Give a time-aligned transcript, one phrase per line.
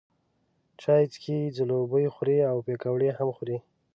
[0.81, 3.57] چای څښي، ځلوبۍ خوري او پیکوړې هم خوري.